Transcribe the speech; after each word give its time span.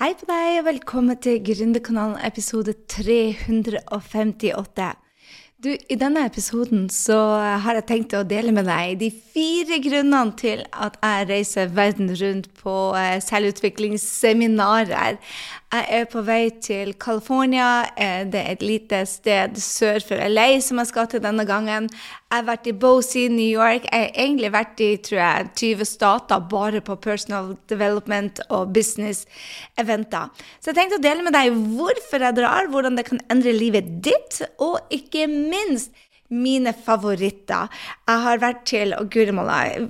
Hei 0.00 0.14
på 0.16 0.24
deg, 0.24 0.62
og 0.62 0.64
velkommen 0.64 1.18
til 1.20 1.42
Gründerkanalen 1.44 2.22
episode 2.24 2.72
358. 2.88 4.86
Du, 5.60 5.68
I 5.76 5.96
denne 6.00 6.22
episoden 6.24 6.86
så 6.88 7.18
har 7.60 7.76
jeg 7.76 7.84
tenkt 7.90 8.16
å 8.16 8.22
dele 8.24 8.48
med 8.56 8.64
deg 8.64 8.94
de 9.02 9.10
fire 9.12 9.76
grunnene 9.84 10.32
til 10.40 10.62
at 10.72 10.96
jeg 11.04 11.26
reiser 11.28 11.68
verden 11.76 12.08
rundt 12.16 12.48
på 12.62 12.76
eh, 12.96 13.20
selvutviklingsseminarer. 13.26 15.20
Jeg 15.70 15.84
er 16.00 16.06
på 16.10 16.24
vei 16.26 16.48
til 16.58 16.96
California. 16.98 17.84
Eh, 17.94 18.24
det 18.26 18.40
er 18.40 18.56
et 18.56 18.62
lite 18.66 19.04
sted 19.06 19.54
sør 19.62 20.02
for 20.02 20.18
LA 20.18 20.58
som 20.66 20.80
jeg 20.82 20.90
skal 20.90 21.06
til 21.12 21.22
denne 21.22 21.44
gangen. 21.46 21.86
Jeg 21.86 22.34
har 22.34 22.48
vært 22.48 22.66
i 22.66 22.74
Bosie, 22.74 23.30
New 23.30 23.46
York. 23.46 23.86
Jeg 23.86 24.08
har 24.08 24.18
egentlig 24.24 24.50
vært 24.50 24.82
i 24.82 24.88
tror 24.98 25.20
jeg, 25.20 25.46
20 25.62 25.86
stater 25.86 26.42
bare 26.50 26.82
på 26.82 26.98
personal 26.98 27.52
development 27.70 28.42
og 28.48 28.74
business-eventer. 28.74 30.34
Så 30.58 30.72
jeg 30.72 30.80
tenkte 30.80 30.98
å 30.98 31.06
dele 31.06 31.22
med 31.28 31.38
deg 31.38 31.54
hvorfor 31.54 32.26
jeg 32.26 32.40
drar, 32.40 32.66
hvordan 32.74 32.98
det 32.98 33.06
kan 33.06 33.22
endre 33.30 33.54
livet 33.54 33.94
ditt, 34.02 34.42
og 34.58 34.80
ikke 34.90 35.30
minst 35.30 35.94
mine 36.30 36.72
favoritter. 36.86 37.68
Jeg 38.08 38.24
har 38.24 38.42
vært 38.42 38.64
til 38.70 38.94
og 38.94 39.10
guri 39.10 39.34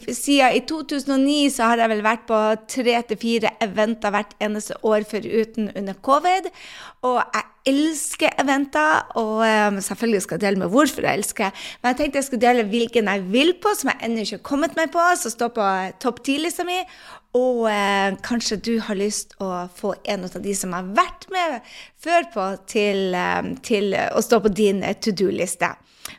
Siden 0.09 0.57
i 0.57 0.61
2009 0.67 1.51
så 1.53 1.71
har 1.71 1.83
jeg 1.85 1.93
vel 1.93 2.03
vært 2.05 2.27
på 2.29 2.41
tre 2.69 3.03
til 3.09 3.21
fire 3.21 3.55
eventer 3.61 4.11
hvert 4.11 4.35
eneste 4.41 4.75
år 4.83 5.05
foruten 5.09 5.71
under 5.77 5.95
covid. 5.95 6.51
Og 7.03 7.21
jeg 7.21 7.45
elsker 7.71 8.35
eventer, 8.41 9.07
og 9.21 9.45
um, 9.45 9.81
selvfølgelig 9.85 10.23
skal 10.23 10.39
jeg 10.39 10.47
dele 10.47 10.63
med 10.63 10.73
hvorfor 10.73 11.05
jeg 11.05 11.21
elsker. 11.21 11.51
Men 11.83 11.93
jeg 11.93 11.97
tenkte 11.97 12.21
jeg 12.21 12.29
skulle 12.29 12.47
dele 12.47 12.69
hvilken 12.69 13.09
jeg 13.09 13.25
vil 13.33 13.55
på, 13.63 13.73
som 13.77 13.93
jeg 13.93 14.09
ennå 14.09 14.25
ikke 14.25 14.39
har 14.39 14.49
kommet 14.51 14.77
meg 14.77 14.93
på, 14.93 15.05
som 15.21 15.33
står 15.33 15.53
på 15.57 15.71
topp 16.01 16.23
ti-lista 16.25 16.65
mi. 16.69 16.81
Og 17.39 17.69
eh, 17.71 18.17
kanskje 18.27 18.59
du 18.59 18.73
har 18.83 18.99
lyst 18.99 19.37
å 19.39 19.69
få 19.75 19.95
en 20.11 20.27
av 20.27 20.41
de 20.43 20.55
som 20.59 20.75
har 20.75 20.89
vært 20.97 21.29
med 21.31 21.61
før 22.03 22.27
på, 22.35 22.49
til, 22.71 23.15
eh, 23.15 23.55
til 23.67 23.95
å 23.95 24.23
stå 24.25 24.43
på 24.43 24.51
din 24.51 24.83
to 24.99 25.15
do-liste. 25.15 25.71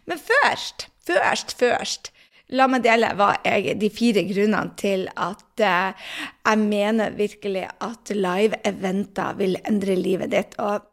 Men 0.07 0.21
først, 0.21 0.87
først, 1.07 1.55
først 1.59 2.13
La 2.51 2.65
meg 2.67 2.83
dele 2.83 3.13
hva 3.15 3.29
jeg, 3.45 3.77
de 3.79 3.87
fire 3.93 4.25
grunnene 4.27 4.75
til 4.79 5.05
at 5.15 5.61
eh, 5.63 6.09
jeg 6.43 6.59
mener 6.59 7.13
virkelig 7.15 7.63
at 7.79 8.11
live-eventer 8.11 9.37
vil 9.39 9.55
endre 9.61 9.95
livet 9.95 10.33
ditt. 10.33 10.57
Og 10.59 10.83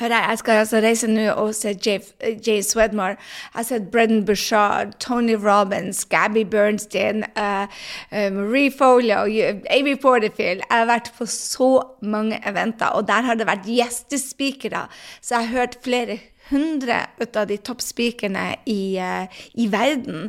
jeg 0.00 0.38
skal 0.38 0.52
altså 0.60 0.80
reise 0.84 1.08
nå 1.08 1.30
og 1.32 1.54
se 1.54 1.72
Jay, 1.86 2.60
Swedmore. 2.62 3.16
Jeg 3.16 3.54
har 3.54 3.62
sett 3.62 3.90
Brendan 3.90 4.24
Bushard, 4.26 4.92
Tony 5.00 5.34
Robbins, 5.34 6.04
Gabby 6.04 6.44
Bernstein, 6.44 7.24
uh, 7.36 7.64
uh, 8.12 8.32
Marie 8.32 8.70
Folio, 8.78 9.24
Amy 9.70 9.96
Porterfield. 10.02 10.60
Jeg 10.68 10.78
har 10.78 10.86
vært 10.86 11.12
på 11.18 11.26
så 11.26 11.70
mange 12.02 12.40
eventer, 12.48 12.86
og 12.86 13.08
der 13.08 13.24
har 13.24 13.34
det 13.34 13.48
vært 13.48 13.64
gjestespikere. 13.64 14.86
Så 15.20 15.34
jeg 15.34 15.48
har 15.48 15.58
hørt 15.58 15.78
flere 15.84 16.18
100 16.50 17.32
av 17.34 17.46
de 17.48 17.56
toppspikerne 17.56 18.50
i, 18.66 18.98
uh, 19.00 19.24
i, 19.54 19.70
verden. 19.72 20.28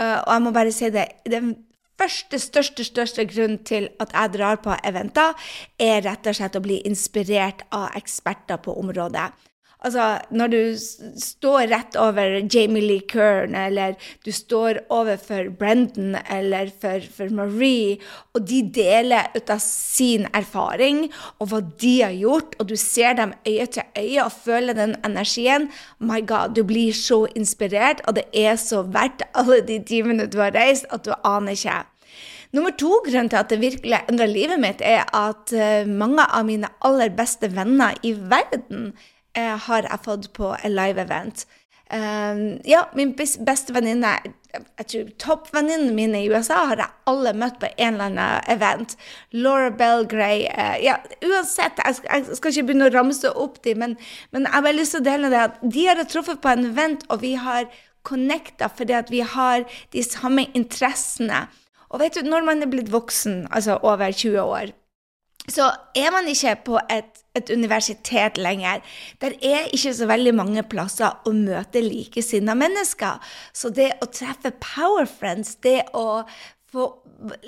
Uh, 0.00 0.22
og 0.22 0.32
jeg 0.32 0.42
må 0.46 0.54
bare 0.54 0.72
si 0.72 0.90
det. 0.94 1.08
Den 1.26 1.56
første, 2.00 2.40
største, 2.40 2.86
største 2.86 3.26
grunn 3.28 3.58
til 3.68 3.90
at 4.00 4.14
jeg 4.16 4.34
drar 4.38 4.60
på 4.64 4.74
eventer, 4.84 5.36
er 5.78 6.02
rett 6.06 6.26
og 6.26 6.40
slett 6.40 6.56
å 6.56 6.64
bli 6.64 6.80
inspirert 6.88 7.66
av 7.76 7.90
eksperter 8.00 8.60
på 8.64 8.76
området. 8.80 9.30
Altså, 9.80 10.18
når 10.30 10.50
du 10.52 10.62
står 11.16 11.70
rett 11.70 11.94
over 11.96 12.34
Jamie 12.52 12.84
Lee 12.84 13.04
Kern, 13.08 13.54
eller 13.56 13.94
du 14.26 14.28
står 14.32 14.82
overfor 14.92 15.48
Brendan 15.56 16.18
eller 16.28 16.68
for, 16.82 17.00
for, 17.16 17.32
Marie, 17.32 17.96
og 18.36 18.44
de 18.48 18.60
deler 18.74 19.32
ut 19.32 19.52
av 19.52 19.62
sin 19.64 20.26
erfaring 20.36 21.06
og 21.38 21.48
hva 21.48 21.62
de 21.80 21.94
har 22.02 22.12
gjort, 22.12 22.58
og 22.60 22.68
du 22.68 22.76
ser 22.76 23.16
dem 23.16 23.32
øye 23.48 23.70
til 23.72 23.88
øye 23.96 24.26
og 24.26 24.36
føler 24.44 24.76
den 24.76 24.98
energien 25.04 25.70
My 25.98 26.20
God, 26.20 26.52
du 26.58 26.60
blir 26.64 26.92
så 26.92 27.22
inspirert, 27.32 28.04
og 28.04 28.20
det 28.20 28.28
er 28.36 28.60
så 28.60 28.82
verdt 28.84 29.24
alle 29.32 29.62
de 29.64 29.80
timene 29.80 30.28
du 30.28 30.42
har 30.44 30.52
reist, 30.52 30.90
at 30.92 31.08
du 31.08 31.16
aner 31.24 31.56
ikke. 31.56 31.80
Nummer 32.56 32.74
to 32.74 32.96
grunn 33.06 33.30
til 33.30 33.38
at 33.38 33.52
det 33.52 33.60
virkelig 33.62 34.00
endrer 34.10 34.30
livet 34.30 34.58
mitt, 34.62 34.82
er 34.82 35.06
at 35.14 35.52
eh, 35.54 35.86
mange 35.86 36.24
av 36.26 36.48
mine 36.48 36.70
aller 36.86 37.12
beste 37.14 37.50
venner 37.54 37.94
i 38.02 38.12
verden 38.12 38.92
eh, 39.38 39.54
har 39.68 39.86
jeg 39.86 40.04
fått 40.06 40.32
på 40.34 40.54
en 40.58 40.74
live-event. 40.74 41.46
Um, 41.90 42.60
ja, 42.64 42.84
min 42.94 43.16
beste 43.18 43.74
venninne, 43.74 44.12
jeg 44.54 44.86
tror 44.92 45.08
toppvenninnene 45.18 45.94
mine 45.94 46.20
i 46.22 46.28
USA, 46.30 46.60
har 46.70 46.78
jeg 46.78 46.94
alle 47.10 47.32
møtt 47.34 47.58
på 47.58 47.66
en 47.72 47.96
eller 47.96 48.12
annen 48.12 48.50
event. 48.54 48.94
Laura 49.34 49.72
Belgray 49.74 50.44
uh, 50.50 50.76
Ja, 50.78 51.00
uansett, 51.26 51.82
jeg, 51.82 51.98
jeg, 52.06 52.38
skal 52.38 52.54
ikke 52.54 52.66
begynne 52.68 52.90
å 52.90 52.94
ramse 52.94 53.32
opp 53.34 53.58
dem, 53.66 53.82
men, 53.82 53.96
men 54.30 54.46
jeg 54.46 54.54
har 54.54 54.66
bare 54.66 54.78
lyst 54.78 54.94
til 54.94 55.02
å 55.02 55.08
dele 55.08 55.32
det 55.34 55.40
at 55.48 55.58
de 55.66 55.86
har 55.88 56.02
truffet 56.06 56.42
på 56.42 56.52
en 56.52 56.68
event, 56.70 57.02
og 57.10 57.24
vi 57.26 57.34
har 57.42 57.66
connecta 58.06 58.70
fordi 58.70 58.94
at 58.96 59.10
vi 59.10 59.24
har 59.26 59.66
de 59.90 60.06
samme 60.06 60.46
interessene. 60.54 61.48
Og 61.90 62.00
vet 62.02 62.14
du, 62.14 62.26
når 62.26 62.46
man 62.46 62.62
er 62.62 62.70
blitt 62.70 62.92
voksen, 62.92 63.48
altså 63.50 63.78
over 63.82 64.12
20 64.12 64.40
år, 64.42 64.74
så 65.50 65.70
er 65.96 66.12
man 66.14 66.28
ikke 66.28 66.52
på 66.64 66.78
et, 66.92 67.22
et, 67.34 67.50
universitet 67.50 68.38
lenger. 68.38 68.84
Der 69.20 69.34
er 69.42 69.70
ikke 69.72 69.94
så 69.96 70.06
veldig 70.06 70.34
mange 70.36 70.62
plasser 70.62 71.16
å 71.26 71.32
møte 71.34 71.82
likesinnede 71.82 72.58
mennesker. 72.60 73.18
Så 73.52 73.72
det 73.74 73.92
å 74.04 74.10
treffe 74.12 74.52
power 74.62 75.08
friends, 75.10 75.56
det 75.64 75.82
å 75.96 76.22
få 76.70 76.86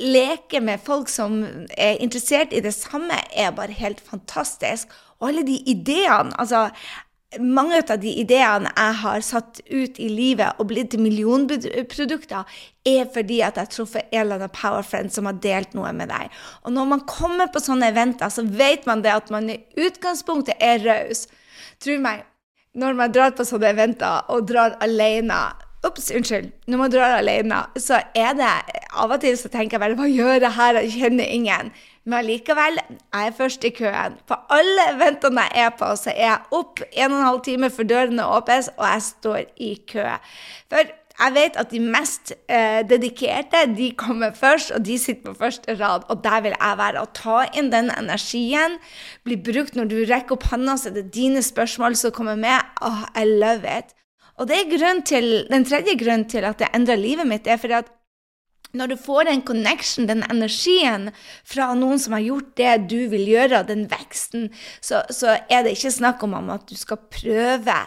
leke 0.00 0.60
med 0.64 0.82
folk 0.82 1.08
som 1.12 1.42
er 1.78 2.00
interessert 2.02 2.52
i 2.52 2.64
det 2.64 2.74
samme, 2.74 3.20
er 3.30 3.54
bare 3.54 3.76
helt 3.76 4.02
fantastisk. 4.02 4.90
Og 5.20 5.30
alle 5.30 5.46
de 5.46 5.60
ideene 5.70 6.34
altså, 6.40 6.70
mange 7.40 7.78
av 7.80 8.00
de 8.02 8.10
ideene 8.20 8.70
jeg 8.70 8.96
har 9.02 9.24
satt 9.24 9.60
ut 9.70 9.98
i 10.00 10.08
livet 10.12 10.58
og 10.60 10.68
blitt 10.72 10.90
til 10.92 11.02
millionprodukter, 11.04 12.44
er 12.88 13.06
fordi 13.14 13.40
at 13.44 13.56
jeg 13.56 13.66
har 13.66 13.72
truffet 13.72 14.10
en 14.10 14.20
eller 14.24 14.40
annen 14.40 14.54
powerfriend 14.56 15.14
som 15.14 15.28
har 15.30 15.38
delt 15.44 15.76
noe 15.78 15.92
med 15.96 16.10
deg. 16.12 16.32
Og 16.66 16.74
når 16.74 16.90
man 16.92 17.04
kommer 17.08 17.52
på 17.52 17.62
sånne 17.62 17.92
eventer, 17.92 18.32
så 18.32 18.44
vet 18.44 18.86
man 18.90 19.04
det 19.04 19.14
at 19.14 19.32
man 19.32 19.48
i 19.52 19.60
utgangspunktet 19.80 20.60
er 20.60 20.82
raus. 20.84 21.26
Tro 21.82 21.96
meg, 22.02 22.26
når 22.78 22.96
man 22.98 23.12
drar 23.14 23.36
på 23.36 23.46
sånne 23.46 23.72
eventer 23.72 24.32
og 24.32 24.48
drar 24.48 24.78
alene 24.84 25.44
Ops, 25.82 26.12
unnskyld. 26.14 26.52
Når 26.70 26.78
man 26.78 26.90
drar 26.94 27.16
alene, 27.16 27.56
så 27.74 27.98
er 28.14 28.36
det 28.38 28.50
Av 28.94 29.10
og 29.10 29.18
til 29.24 29.34
så 29.34 29.48
tenker 29.50 29.74
jeg 29.74 29.82
bare 29.82 29.96
Hva 29.98 30.06
gjør 30.06 30.36
jeg 30.36 30.54
her? 30.54 30.78
Jeg 30.78 30.92
kjenner 30.94 31.26
ingen. 31.26 31.72
Men 32.04 32.18
allikevel, 32.18 32.80
jeg 32.90 33.28
er 33.28 33.34
først 33.36 33.64
i 33.64 33.70
køen. 33.76 34.16
På 34.26 34.34
alle 34.50 34.88
eventene 34.90 35.44
jeg 35.52 35.68
er 35.68 35.76
på, 35.78 35.90
så 35.98 36.10
er 36.10 36.24
jeg 36.24 36.56
opp 36.58 36.82
en 36.82 37.12
og 37.12 37.18
en 37.20 37.28
halv 37.28 37.44
time 37.46 37.70
før 37.70 37.88
dørene 37.92 38.26
åpnes, 38.26 38.72
og 38.74 38.88
jeg 38.88 39.04
står 39.06 39.38
i 39.62 39.70
kø. 39.92 40.08
For 40.72 40.90
jeg 41.12 41.34
vet 41.36 41.56
at 41.60 41.70
de 41.70 41.78
mest 41.84 42.32
eh, 42.50 42.80
dedikerte 42.88 43.62
de 43.76 43.92
kommer 43.98 44.34
først, 44.34 44.72
og 44.74 44.82
de 44.86 44.98
sitter 44.98 45.30
på 45.30 45.38
første 45.44 45.76
rad. 45.78 46.08
Og 46.10 46.24
der 46.24 46.42
vil 46.42 46.56
jeg 46.56 46.78
være. 46.82 47.02
Å 47.02 47.12
ta 47.14 47.38
inn 47.54 47.70
den 47.72 47.92
energien 47.94 48.78
Bli 49.26 49.38
brukt 49.38 49.78
når 49.78 49.90
du 49.92 49.98
rekker 50.08 50.34
opp 50.38 50.48
hånda, 50.50 50.76
så 50.80 50.90
det 50.90 51.06
er 51.06 51.14
dine 51.14 51.42
spørsmål 51.44 51.98
som 52.00 52.14
kommer 52.16 52.38
med. 52.40 52.58
Oh, 52.82 53.04
I 53.14 53.26
love 53.28 53.78
it. 53.78 53.94
Og 54.40 54.48
det 54.48 54.58
er 54.58 55.02
til, 55.06 55.46
den 55.50 55.64
tredje 55.64 55.94
grunnen 56.00 56.28
til 56.28 56.44
at 56.48 56.60
jeg 56.60 56.72
endrer 56.74 56.96
livet 56.96 57.28
mitt, 57.28 57.46
er 57.46 57.60
fordi 57.60 57.78
at 57.78 57.92
når 58.72 58.92
du 58.92 58.96
får 58.96 59.28
den 59.28 59.42
connection, 59.44 60.08
den 60.08 60.24
energien, 60.30 61.10
fra 61.44 61.72
noen 61.76 62.00
som 62.00 62.16
har 62.16 62.24
gjort 62.24 62.50
det 62.56 62.72
du 62.92 62.98
vil 63.12 63.26
gjøre, 63.28 63.64
den 63.68 63.84
veksten, 63.90 64.48
så, 64.80 65.02
så, 65.12 65.36
er 65.52 65.64
det 65.64 65.76
ikke 65.76 65.92
snakk 65.92 66.24
om 66.24 66.36
at 66.40 66.64
du 66.68 66.76
skal 66.78 67.00
prøve 67.12 67.78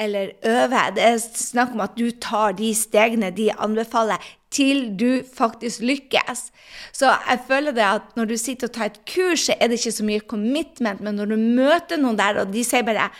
eller 0.00 0.32
øve. 0.48 0.84
Det 0.96 1.04
er 1.04 1.18
snakk 1.20 1.74
om 1.76 1.84
at 1.84 1.96
du 1.98 2.08
tar 2.10 2.56
de 2.56 2.72
stegene 2.76 3.32
de 3.36 3.50
anbefaler, 3.52 4.20
til 4.50 4.88
du 4.98 5.20
faktisk 5.22 5.84
lykkes. 5.86 6.48
Så 6.96 7.12
jeg 7.12 7.42
føler 7.46 7.76
det 7.76 7.84
at 7.86 8.16
når 8.18 8.32
du 8.32 8.36
sitter 8.40 8.66
og 8.66 8.74
tar 8.74 8.90
et 8.90 8.98
kurs, 9.06 9.46
så 9.46 9.54
er 9.60 9.70
det 9.70 9.78
ikke 9.78 9.94
så 9.94 10.06
mye 10.08 10.24
commitment, 10.32 11.04
men 11.04 11.20
når 11.20 11.30
du 11.30 11.36
møter 11.38 12.00
noen 12.00 12.18
der, 12.18 12.40
og 12.42 12.50
de 12.50 12.64
sier 12.66 12.82
bare 12.86 13.12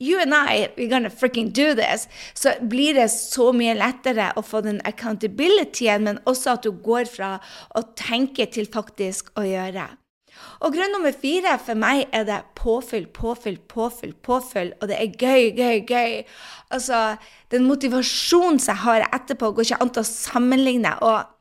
you 0.00 0.20
and 0.20 0.34
I, 0.34 0.68
we're 0.76 0.88
gonna 0.88 1.10
freaking 1.10 1.52
do 1.52 1.74
this, 1.74 2.08
så 2.34 2.54
blir 2.60 2.94
det 2.94 3.08
så 3.10 3.52
mye 3.52 3.76
lettere 3.78 4.32
å 4.36 4.42
få 4.42 4.62
den 4.64 4.80
accountabilityen, 4.88 6.04
men 6.04 6.20
også 6.26 6.56
at 6.56 6.66
du 6.66 6.72
går 6.72 7.08
fra 7.10 7.38
å 7.76 7.84
tenke 7.98 8.46
til 8.52 8.68
faktisk 8.70 9.32
å 9.38 9.46
gjøre. 9.46 9.88
Og 10.62 10.74
grunn 10.74 10.92
nummer 10.94 11.14
fire 11.14 11.56
for 11.62 11.78
meg 11.78 12.06
er 12.14 12.26
det 12.26 12.38
påfyll, 12.58 13.06
påfyll, 13.14 13.58
påfyll, 13.70 14.14
påfyll, 14.26 14.72
og 14.80 14.90
det 14.90 14.98
er 14.98 15.14
gøy, 15.14 15.50
gøy, 15.58 15.82
gøy. 15.86 16.14
Altså, 16.74 17.16
den 17.54 17.66
motivasjonen 17.66 18.60
som 18.62 18.74
jeg 18.74 18.84
har 18.84 19.08
etterpå, 19.08 19.52
går 19.54 19.68
ikke 19.68 19.82
an 19.82 19.92
til 19.94 20.04
å 20.04 20.10
sammenligne. 20.10 20.94
og 21.02 21.37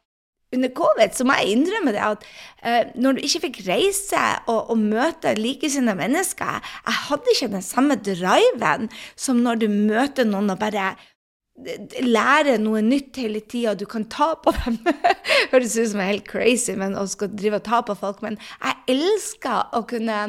under 0.55 0.71
covid 0.71 1.15
så 1.15 1.25
må 1.27 1.35
jeg 1.39 1.57
innrømme 1.57 1.91
det 1.95 2.03
at 2.03 2.23
uh, 2.63 2.93
når 2.95 3.17
du 3.17 3.25
ikke 3.25 3.43
fikk 3.47 3.59
reise 3.67 4.23
og, 4.47 4.71
og 4.71 4.79
møte 4.79 5.35
likesinnede 5.35 5.97
mennesker 5.99 6.61
Jeg 6.61 6.97
hadde 7.09 7.35
ikke 7.35 7.53
den 7.57 7.65
samme 7.65 7.99
driven 7.99 8.89
som 9.19 9.43
når 9.43 9.63
du 9.63 9.67
møter 9.71 10.27
noen 10.27 10.53
og 10.53 10.61
bare 10.61 10.93
lære 12.05 12.59
noe 12.61 12.83
nytt 12.85 13.17
hele 13.17 13.39
tida, 13.41 13.73
du 13.73 13.87
kan 13.89 14.03
ta 14.13 14.35
på 14.37 14.53
dem. 14.59 14.77
Høres 15.51 15.73
ut 15.77 15.89
som 15.89 16.03
jeg 16.03 16.05
er 16.05 16.11
helt 16.11 16.29
crazy 16.29 16.75
men, 16.77 16.93
å 16.93 17.07
skal 17.09 17.31
drive 17.33 17.57
og 17.57 17.65
ta 17.65 17.81
på 17.85 17.95
folk, 17.97 18.21
men 18.21 18.37
jeg 18.61 18.77
elsker 18.93 19.73
å 19.73 19.81
kunne 19.89 20.19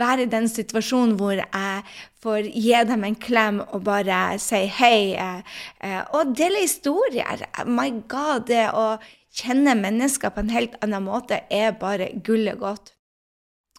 være 0.00 0.26
i 0.26 0.30
den 0.30 0.48
situasjonen 0.50 1.14
hvor 1.18 1.38
jeg 1.38 1.82
får 2.24 2.48
gi 2.50 2.78
dem 2.90 3.04
en 3.06 3.16
klem 3.16 3.60
og 3.64 3.84
bare 3.86 4.38
si 4.42 4.64
hei, 4.80 5.14
eh, 5.14 5.58
eh, 5.86 6.00
og 6.16 6.34
dele 6.36 6.64
historier. 6.64 7.46
My 7.64 7.90
God, 8.10 8.48
det 8.50 8.66
å 8.74 8.96
kjenne 9.34 9.74
mennesker 9.78 10.32
på 10.34 10.44
en 10.44 10.54
helt 10.54 10.76
annen 10.84 11.06
måte 11.06 11.42
er 11.50 11.76
bare 11.80 12.12
gullet 12.26 12.60
godt. 12.60 12.94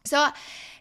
Så 0.06 0.28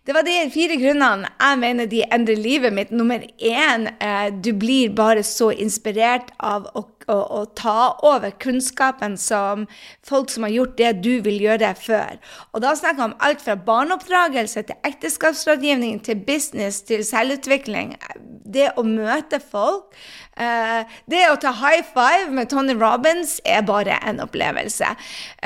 det 0.04 0.12
var 0.12 0.26
de 0.26 0.32
fire 0.52 0.76
grunnene 0.76 1.30
jeg 1.32 1.58
mener 1.62 1.86
de 1.88 2.02
endrer 2.12 2.36
livet 2.36 2.74
mitt. 2.76 2.90
Nummer 2.92 3.22
én, 3.40 3.86
eh, 4.04 4.26
du 4.28 4.52
blir 4.52 4.90
bare 4.92 5.22
så 5.24 5.48
inspirert 5.48 6.28
av 6.36 6.66
å, 6.76 6.82
å, 7.08 7.16
å, 7.38 7.38
ta 7.56 7.96
over 8.04 8.34
kunnskapen 8.36 9.16
som 9.16 9.64
folk 10.04 10.28
som 10.28 10.44
har 10.44 10.52
gjort 10.52 10.76
det 10.76 10.90
du 11.06 11.22
vil 11.24 11.40
gjøre 11.46 11.72
før. 11.80 12.20
Og 12.52 12.60
da 12.60 12.74
snakker 12.76 13.00
jeg 13.00 13.14
om 13.14 13.16
alt 13.24 13.40
fra 13.46 13.56
barneoppdragelse 13.56 14.66
til 14.68 14.90
ekteskapsrådgivning 14.90 16.02
til 16.04 16.20
business 16.20 16.82
til 16.84 17.00
selvutvikling. 17.00 17.96
Det 18.44 18.74
å 18.76 18.84
møte 18.84 19.40
folk. 19.40 19.88
Eh, 20.36 20.94
det 21.10 21.24
å 21.30 21.38
ta 21.40 21.52
high 21.54 21.84
five 21.94 22.32
med 22.34 22.50
Tony 22.50 22.74
Robins 22.78 23.36
er 23.46 23.66
bare 23.66 24.00
en 24.02 24.22
opplevelse. 24.24 24.94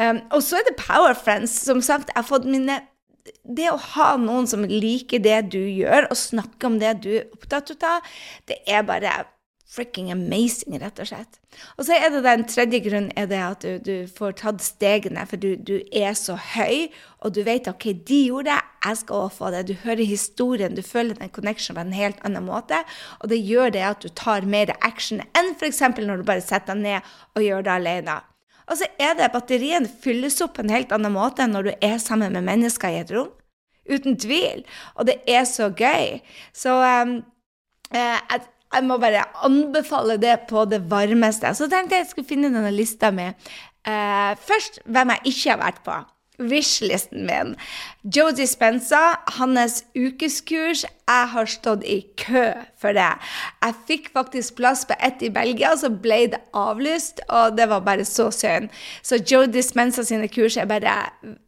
Um, 0.01 0.23
og 0.33 0.45
så 0.45 0.61
er 0.61 0.69
det 0.69 0.79
Power 0.81 1.17
Friends. 1.19 1.55
Som 1.67 1.83
sagt, 1.85 2.13
jeg 2.13 2.23
har 2.23 2.29
fått 2.29 2.49
mine 2.49 2.81
det 3.45 3.69
å 3.69 3.81
ha 3.95 4.15
noen 4.21 4.47
som 4.49 4.65
liker 4.65 5.21
det 5.25 5.41
du 5.53 5.61
gjør, 5.61 6.09
og 6.09 6.17
snakke 6.17 6.69
om 6.69 6.79
det 6.81 6.95
du 7.05 7.11
er 7.19 7.27
opptatt 7.35 7.75
av, 7.85 8.07
det 8.49 8.63
er 8.69 8.87
bare 8.89 9.13
freaking 9.69 10.09
amazing, 10.13 10.79
rett 10.81 11.01
og 11.03 11.11
slett. 11.11 11.39
Og 11.77 11.85
så 11.85 11.97
er 11.99 12.09
det 12.13 12.23
den 12.25 12.45
tredje 12.49 12.81
grunnen 12.87 13.11
er 13.21 13.27
det 13.29 13.41
at 13.45 13.65
du, 13.65 13.77
du 13.85 14.09
får 14.09 14.39
tatt 14.41 14.65
stegene, 14.65 15.27
for 15.29 15.41
du, 15.41 15.51
du, 15.61 15.77
er 15.93 16.17
så 16.17 16.39
høy, 16.55 16.89
og 17.21 17.35
du 17.37 17.43
vet 17.45 17.69
OK, 17.69 17.91
de 18.09 18.23
gjorde 18.31 18.49
det, 18.49 18.59
jeg 18.87 19.01
skal 19.03 19.27
også 19.27 19.37
få 19.37 19.53
det. 19.53 19.67
Du 19.69 19.75
hører 19.85 20.09
historien, 20.09 20.77
du 20.77 20.83
føler 20.87 21.21
den 21.21 21.33
connection 21.35 21.77
på 21.77 21.85
en 21.85 21.93
helt 21.97 22.25
annen 22.25 22.49
måte, 22.49 22.81
og 23.21 23.29
det 23.33 23.43
gjør 23.45 23.75
det 23.77 23.85
at 23.91 24.03
du 24.05 24.09
tar 24.09 24.49
mer 24.49 24.73
action 24.81 25.21
enn 25.37 25.53
f.eks. 25.59 25.85
når 26.01 26.23
du 26.23 26.27
bare 26.29 26.45
setter 26.45 26.73
deg 26.73 26.85
ned 26.87 27.15
og 27.37 27.45
gjør 27.45 27.69
det 27.69 27.77
alene. 27.77 28.19
Og 28.69 28.81
så 28.81 28.89
er 29.01 29.17
det 29.17 29.33
batterien 29.33 29.89
fylles 29.89 30.41
opp 30.45 30.57
på 30.57 30.65
en 30.65 30.73
helt 30.73 30.93
annen 30.93 31.13
måte 31.13 31.45
enn 31.45 31.57
når 31.57 31.69
du 31.69 31.73
er 31.85 31.97
sammen 32.01 32.33
med 32.37 32.45
mennesker 32.49 32.93
i 32.93 33.03
et 33.03 33.13
rom. 33.13 33.33
Uten 33.89 34.19
tvil. 34.21 34.67
Og 35.01 35.09
det 35.09 35.23
er 35.29 35.47
så 35.49 35.71
gøy. 35.73 36.19
Så 36.53 36.75
um, 36.77 37.15
eh, 37.97 38.37
jeg, 38.75 38.85
må 38.85 38.99
bare 39.01 39.25
anbefale 39.47 40.19
det 40.21 40.37
på 40.51 40.65
det 40.69 40.83
varmeste. 40.91 41.55
Så 41.57 41.71
tenkte 41.71 41.97
jeg 41.97 42.07
jeg 42.07 42.13
skulle 42.13 42.29
finne 42.29 42.53
denne 42.53 42.73
lista 42.75 43.11
mi. 43.15 43.31
uh, 43.89 44.33
først 44.51 44.83
hvem 44.85 45.15
jeg 45.17 45.33
ikke 45.33 45.51
har 45.51 45.61
vært 45.63 45.85
på 45.87 45.99
wishlisten 46.39 47.27
min. 47.27 47.57
Joe 48.17 48.33
Dispenza, 48.33 49.19
hans 49.39 49.85
ukeskurs. 49.97 50.85
Jeg 51.09 51.29
har 51.33 51.49
stått 51.49 51.85
i 51.89 52.03
kø 52.21 52.45
for 52.79 52.93
det. 52.93 53.09
Jeg 53.65 53.77
fikk 53.89 54.11
faktisk 54.13 54.59
plass 54.59 54.85
på 54.87 54.97
ett 55.03 55.23
i 55.25 55.31
Belgia, 55.33 55.73
så 55.77 55.89
ble 55.89 56.19
det 56.35 56.41
avlyst, 56.57 57.23
og 57.33 57.57
det 57.57 57.69
var 57.71 57.81
bare 57.87 58.05
så 58.05 58.29
synd. 58.35 58.69
Så 59.03 59.19
Joe 59.25 59.49
Dispenza 59.49 60.05
sine 60.05 60.29
kurs 60.29 60.59
er 60.61 60.69
bare 60.69 60.95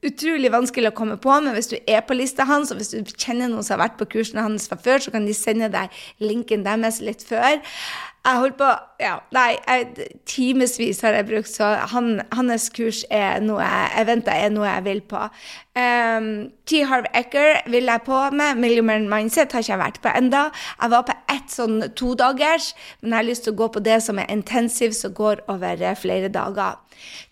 utrolig 0.06 0.52
vanskelig 0.52 0.90
å 0.90 0.96
komme 0.96 1.18
på, 1.20 1.34
men 1.44 1.54
hvis 1.56 1.70
du 1.74 1.76
er 1.84 2.00
på 2.08 2.16
lista 2.16 2.48
hans, 2.48 2.72
og 2.72 2.80
hvis 2.80 2.94
du 2.94 3.14
kjenner 3.14 3.52
noen 3.52 3.66
som 3.66 3.76
har 3.76 3.84
vært 3.86 4.00
på 4.00 4.08
kursene 4.16 4.46
hans 4.46 4.68
fra 4.70 4.80
før, 4.80 5.04
så 5.04 5.12
kan 5.14 5.28
de 5.28 5.36
sende 5.36 5.68
deg 5.72 6.02
linken 6.24 6.64
deres 6.64 7.02
litt 7.04 7.22
før. 7.28 7.60
Jeg 8.20 8.36
holdt 8.36 8.56
på 8.60 8.68
ja, 9.00 9.14
Nei, 9.32 9.54
timevis 10.28 11.00
har 11.00 11.14
jeg 11.16 11.26
brukt, 11.30 11.48
så 11.48 11.70
han, 11.88 12.20
hans 12.36 12.66
kurs 12.76 13.00
er 13.08 13.40
noe 13.40 13.64
jeg 13.64 14.08
venter 14.10 14.36
er 14.36 14.52
noe 14.52 14.68
jeg 14.68 14.84
vil 14.84 15.00
på. 15.08 15.22
Um, 15.72 16.50
T. 16.68 16.82
Harv 16.84 17.08
Ecker 17.16 17.62
vil 17.72 17.88
jeg 17.88 18.04
på 18.04 18.18
med. 18.36 18.60
Millionaire 18.60 19.08
Mindset 19.08 19.56
har 19.56 19.64
ikke 19.64 19.72
jeg 19.72 19.80
vært 19.80 20.02
på 20.04 20.12
enda. 20.12 20.42
Jeg 20.82 20.92
var 20.92 21.06
på 21.08 21.16
ett 21.32 21.48
sånn 21.54 21.80
todagers, 21.96 22.74
men 23.00 23.14
jeg 23.14 23.22
har 23.22 23.28
lyst 23.30 23.46
til 23.46 23.54
å 23.54 23.60
gå 23.62 23.70
på 23.72 23.84
det 23.88 24.02
som 24.04 24.20
er 24.20 24.28
intensiv, 24.28 24.92
som 24.98 25.16
går 25.16 25.40
over 25.48 25.80
flere 25.96 26.28
dager. 26.28 26.76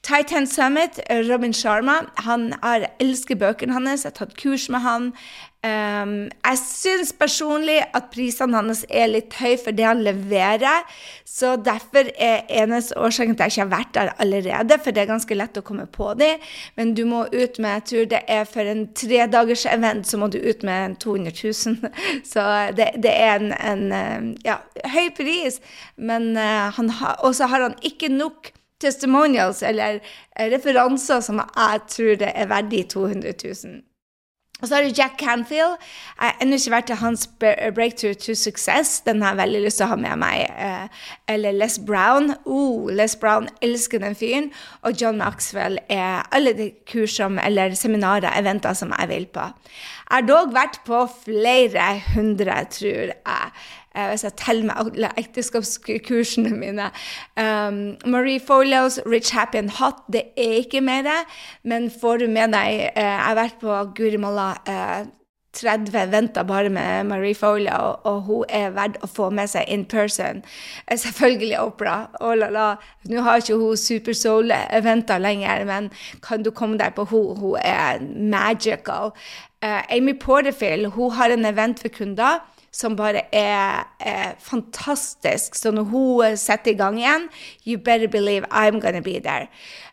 Titan 0.02 0.46
Summit, 0.48 1.00
Robin 1.28 1.52
Sharma, 1.52 1.98
han 2.24 2.54
har 2.62 2.88
elsker 3.02 3.36
bøkene 3.36 3.76
hans. 3.76 4.06
Jeg 4.06 4.14
har 4.14 4.18
tatt 4.22 4.36
kurs 4.40 4.68
med 4.72 4.80
han. 4.86 5.10
Um, 5.66 6.28
jeg 6.30 6.58
syns 6.60 7.08
personlig 7.18 7.80
at 7.82 8.12
prisene 8.12 8.54
hans 8.54 8.84
er 8.86 9.08
litt 9.10 9.34
høye 9.40 9.56
for 9.58 9.74
det 9.74 9.88
han 9.88 10.04
leverer. 10.06 10.84
Så 11.26 11.56
derfor 11.66 12.06
er 12.14 12.46
eneste 12.60 12.94
årsaken 12.94 13.34
at 13.34 13.42
jeg 13.42 13.52
ikke 13.52 13.64
har 13.64 13.72
vært 13.72 13.90
der 13.96 14.12
allerede, 14.22 14.78
for 14.84 14.94
det 14.94 15.02
er 15.02 15.10
ganske 15.10 15.38
lett 15.38 15.58
å 15.58 15.64
komme 15.66 15.88
på 15.90 16.12
dem. 16.20 16.44
Men 16.78 16.94
du 16.94 17.02
må 17.10 17.24
ut 17.32 17.58
med 17.58 17.74
Jeg 17.78 17.84
tror 17.90 18.06
det 18.12 18.22
er 18.30 18.46
for 18.46 18.70
en 18.70 18.86
tredagers 18.94 19.66
event, 19.66 20.06
så 20.06 20.20
må 20.22 20.30
du 20.30 20.38
ut 20.38 20.62
med 20.62 20.94
200 21.02 21.34
000. 21.42 21.90
Så 22.32 22.46
det, 22.78 22.92
det 23.02 23.16
er 23.16 23.42
en, 23.42 23.52
en 23.90 24.30
ja, 24.46 24.60
høy 24.94 25.10
pris. 25.16 25.58
Men 25.96 26.36
uh, 26.38 26.70
han 26.78 26.94
ha, 27.00 27.16
også 27.26 27.50
har 27.50 27.66
han 27.66 27.76
ikke 27.82 28.12
nok 28.14 28.52
testimonials 28.78 29.62
eller 29.66 29.98
referanser 30.38 31.20
som 31.20 31.42
jeg 31.42 31.80
tror 31.90 32.18
det 32.22 32.30
er 32.30 32.50
verdig 32.50 32.86
200 32.94 33.34
000. 33.42 33.87
Og 34.62 34.68
så 34.68 34.74
har 34.74 34.82
du 34.82 34.94
Jack 34.98 35.12
Canfield. 35.20 35.76
Jeg 36.18 36.26
har 36.26 36.40
ennå 36.42 36.56
ikke 36.58 36.72
vært 36.72 36.88
til 36.90 36.98
hans 36.98 37.26
breakthrough 37.38 38.16
to 38.18 38.34
success. 38.34 39.00
Den 39.06 39.22
har 39.22 39.36
jeg 39.36 39.40
veldig 39.44 39.60
lyst 39.62 39.78
til 39.78 39.86
å 39.86 39.92
ha 39.92 39.98
med 40.02 40.18
meg. 40.18 40.48
Eh, 40.50 41.04
eller 41.30 41.54
Les 41.54 41.78
Brown. 41.78 42.32
Oh, 42.44 42.88
Les 42.90 43.14
Brown 43.16 43.46
elsker 43.62 44.02
den 44.02 44.18
fyren. 44.18 44.50
Og 44.82 44.98
John 44.98 45.22
Maxwell 45.22 45.78
er 45.86 46.26
alle 46.34 46.56
de 46.58 46.72
kursene 46.90 47.44
eller 47.46 47.78
seminarer, 47.78 48.34
eventer, 48.34 48.74
som 48.74 48.90
jeg 48.98 49.12
vil 49.12 49.28
på. 49.30 49.46
Jeg 50.08 50.16
har 50.16 50.26
dog 50.26 50.54
vært 50.56 50.80
på 50.88 51.04
flere 51.22 51.90
hundre, 52.16 52.58
tror 52.74 53.14
jeg. 53.14 53.52
Eh, 53.98 54.08
hvis 54.08 54.24
jeg 54.24 54.32
teller 54.38 54.64
med 54.68 54.74
alle 54.78 55.10
ekteskapskursene 55.18 56.54
mine. 56.54 56.90
Um, 57.36 57.96
Marie 58.06 58.40
Folios 58.40 59.00
Rich 59.06 59.32
Happy 59.34 59.58
and 59.58 59.70
Hot, 59.70 60.04
det 60.12 60.22
er 60.36 60.58
ikke 60.62 60.80
mer. 60.80 61.08
Men 61.64 61.90
får 62.00 62.16
du 62.16 62.26
med 62.26 62.52
deg 62.54 62.90
uh, 62.96 63.02
Jeg 63.02 63.22
har 63.26 63.38
vært 63.38 63.60
på 63.60 63.78
Gurimala 63.96 64.50
uh, 64.68 65.06
30 65.58 66.12
venter 66.12 66.44
bare 66.46 66.68
med 66.70 67.08
Marie 67.08 67.34
Folia, 67.34 67.76
og, 67.76 68.06
og, 68.06 68.20
hun 68.22 68.44
er 68.48 68.74
verdt 68.76 69.00
å 69.02 69.08
få 69.10 69.30
med 69.34 69.50
seg 69.50 69.64
in 69.66 69.84
person. 69.88 70.44
Selvfølgelig 70.86 71.56
Opera. 71.58 71.96
Oh, 72.20 72.36
la, 72.36 72.50
la. 72.54 72.66
Nå 73.08 73.24
har 73.26 73.40
ikke 73.40 73.56
hun 73.58 73.80
Super 73.80 74.14
Soul-eventer 74.14 75.18
lenger, 75.18 75.64
men 75.64 75.90
kan 76.22 76.44
du 76.44 76.52
komme 76.52 76.78
deg 76.78 76.94
på 76.94 77.08
hun? 77.10 77.34
Hun 77.40 77.58
er 77.64 77.98
magical. 78.04 79.16
Uh, 79.64 79.82
Amy 79.90 80.14
Porterfield 80.20 80.92
hun 80.94 81.16
har 81.18 81.34
en 81.34 81.48
event 81.48 81.80
for 81.82 81.90
kunder 81.90 82.38
som 82.72 82.96
bare 82.96 83.24
er, 83.34 83.84
er, 84.00 84.34
fantastisk. 84.38 85.54
Så 85.54 85.70
når 85.70 85.82
hun 85.82 86.36
setter 86.36 86.72
i 86.72 86.78
gang 86.78 86.98
igjen 86.98 87.28
You 87.66 87.78
better 87.78 88.08
believe 88.08 88.44
I'm 88.50 88.80
gonna 88.80 89.00
be 89.00 89.20
there. 89.20 89.48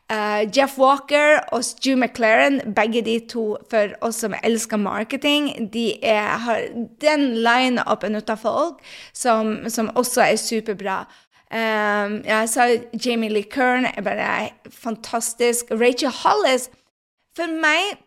Uh, 0.08 0.46
Jeff 0.58 0.78
Walker 0.78 1.40
og 1.52 1.64
Stu 1.64 1.96
McLaren, 1.96 2.62
begge 2.76 3.02
de 3.02 3.20
to 3.30 3.58
for 3.70 3.96
oss 4.06 4.20
som 4.22 4.36
elsker 4.44 4.78
marketing, 4.78 5.74
de 5.74 6.06
er, 6.06 6.38
har 6.38 6.62
den 7.02 7.24
line-upen 7.42 8.20
av 8.22 8.38
folk 8.38 8.84
som, 9.14 9.64
som, 9.70 9.90
også 9.96 10.22
er 10.22 10.36
superbra. 10.38 11.00
Um, 11.50 12.20
jeg 12.26 12.50
sa 12.50 12.68
Jamie 13.06 13.34
Lee 13.34 13.50
Kern 13.50 13.86
er 13.86 14.02
bare 14.06 14.50
fantastisk. 14.70 15.72
Rachel 15.72 16.14
Hollis 16.22 16.70
For 17.36 17.50
meg 17.50 17.98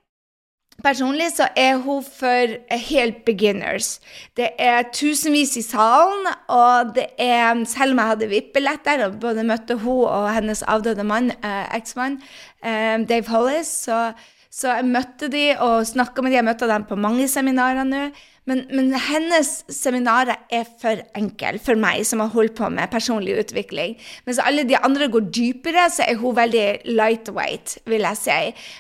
Personlig 0.79 1.33
så 1.35 1.49
er 1.59 1.81
hun 1.83 2.05
for 2.07 2.53
helt 2.71 3.25
beginners. 3.27 3.97
Det 4.39 4.53
er 4.63 4.85
tusenvis 4.95 5.57
i 5.59 5.63
salen, 5.67 6.29
og 6.47 6.93
det 6.95 7.09
er 7.19 7.65
Selv 7.67 7.97
om 7.97 7.99
jeg 7.99 8.13
hadde 8.13 8.29
VIP-billetter 8.31 9.03
og 9.09 9.17
både 9.19 9.43
møtte 9.43 9.75
hun 9.75 10.05
og 10.07 10.29
hennes 10.37 10.63
avdøde 10.63 11.03
mann, 11.03 11.33
eh, 11.43 11.67
eksmann, 11.75 12.21
eh, 12.63 12.95
Dave 13.09 13.27
Hollis, 13.27 13.67
så, 13.67 14.13
så 14.51 14.77
jeg 14.77 14.85
møtte 14.85 15.29
de 15.29 15.57
og 15.59 15.87
snakka 15.87 16.23
med 16.23 16.31
de. 16.31 16.37
Jeg 16.37 16.47
møtte 16.47 16.71
dem 16.71 16.87
på 16.87 16.95
mange 16.95 17.27
seminarer 17.29 17.83
nå. 17.85 18.13
Men, 18.49 18.65
men, 18.73 18.93
hennes 18.97 19.51
seminarer 19.73 20.39
er 20.55 20.65
for 20.81 21.03
enkle 21.19 21.61
for 21.61 21.77
meg, 21.77 22.07
som 22.09 22.23
har 22.25 22.33
holdt 22.33 22.57
på 22.57 22.71
med 22.73 22.89
personlig 22.93 23.37
utvikling. 23.43 23.97
Mens 24.25 24.41
alle 24.41 24.65
de 24.69 24.79
andre 24.79 25.11
går 25.13 25.29
dypere, 25.35 25.85
så 25.93 26.07
er 26.09 26.17
hun 26.21 26.37
veldig 26.39 26.67
lightweight, 26.89 27.79
vil 27.89 28.07
jeg 28.09 28.21
si. 28.23 28.39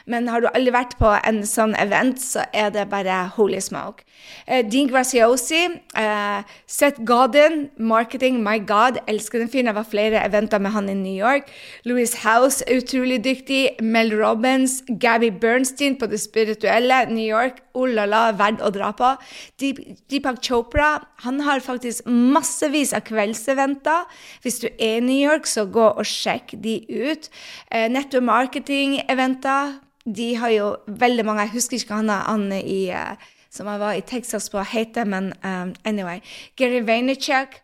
Men 0.08 0.30
har 0.32 0.40
du 0.40 0.48
aldri 0.54 0.72
vært 0.72 0.96
på 1.00 1.12
en 1.18 1.42
sånn 1.46 1.76
event, 1.76 2.20
så 2.22 2.46
er 2.56 2.72
det 2.72 2.88
bare 2.92 3.26
holy 3.37 3.60
smoke. 3.60 4.06
Uh, 4.48 4.64
Dean 4.64 4.88
Graciosi, 4.88 5.66
uh, 5.98 6.40
Seth 6.66 7.04
Godin, 7.06 7.68
marketing, 7.78 8.40
my 8.44 8.58
god, 8.58 9.02
elsker 9.08 9.42
den 9.42 9.52
fyren. 9.52 9.68
Jeg 9.70 9.76
var 9.76 9.88
flere 9.88 10.25
eventer 10.25 10.62
med 10.62 10.75
han 10.75 10.88
i 10.88 10.96
New 10.96 11.14
York. 11.14 11.52
Louis 11.84 12.16
House, 12.25 12.64
utrolig 12.72 13.20
dyktig. 13.25 13.78
Mel 13.82 14.14
Robbins, 14.16 14.80
Gabby 15.00 15.30
Bernstein 15.30 15.98
på 16.00 16.08
det 16.08 16.20
spirituelle, 16.25 17.04
New 17.12 17.25
York, 17.25 17.62
oh 17.75 17.87
la 17.88 18.08
la, 18.08 18.28
verd 18.37 18.62
å 18.64 18.72
dra 18.75 18.90
på. 18.96 19.12
Deepak 19.59 20.38
Chopra 20.45 21.00
han 21.25 21.41
har 21.43 21.61
faktisk 21.61 22.07
massevis 22.07 22.93
av 22.95 23.03
kveldseventer. 23.09 24.07
Hvis 24.45 24.61
du 24.62 24.69
er 24.71 24.99
i 25.00 25.03
New 25.03 25.19
York, 25.19 25.49
så 25.50 25.67
gå 25.67 25.88
og 25.88 26.07
sjekk 26.07 26.55
de 26.62 26.79
ut. 26.87 27.27
Eh, 27.71 27.88
Nettopp 27.91 28.23
marketing-eventer. 28.29 29.81
De 30.07 30.29
har 30.38 30.55
jo 30.55 30.69
veldig 30.87 31.25
mange 31.27 31.49
Jeg 31.49 31.57
husker 31.57 31.77
ikke 31.77 31.99
hva 31.99 32.21
han, 32.31 32.53
i 32.55 32.88
uh, 32.95 33.19
som 33.50 33.67
jeg 33.69 33.81
var 33.81 33.99
i 33.99 34.00
Texas 34.07 34.49
på, 34.50 34.62
heter, 34.62 35.05
men 35.05 35.33
um, 35.43 35.75
anyway. 35.85 36.21
Gary 36.57 36.81
Vaynerchuk. 36.81 37.61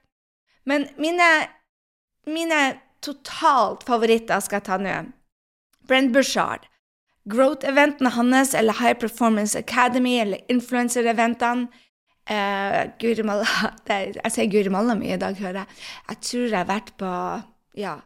Men 0.66 0.88
mine, 0.98 1.30
mine 2.26 2.60
totalt 3.04 3.84
favoritter 3.86 4.40
skal 4.40 4.60
jeg 4.60 4.66
ta 4.68 4.78
nå. 4.80 5.00
Brent 5.88 6.12
Bushard. 6.12 6.66
Growth-eventene 7.30 8.10
hans, 8.10 8.54
eller 8.54 8.76
High 8.80 8.98
Performance 9.00 9.58
Academy, 9.58 10.18
eller 10.20 10.38
influencer-eventene. 10.48 11.68
Uh, 12.30 12.88
Jeg 13.88 14.32
sier 14.32 14.50
Gurimalla 14.50 14.96
mye 14.96 15.18
i 15.18 15.20
dag, 15.20 15.36
hører 15.36 15.62
jeg. 15.62 15.80
Jeg 16.08 16.20
tror 16.28 16.46
jeg 16.46 16.58
har 16.58 16.70
vært 16.70 16.92
på 17.00 17.10
ja, 17.76 17.98